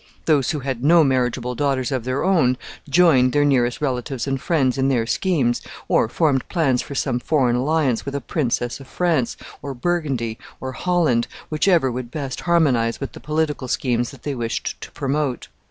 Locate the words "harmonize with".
12.41-13.11